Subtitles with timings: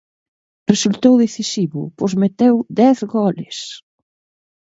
[0.71, 3.57] Resultou decisivo, pois meteu dez goles.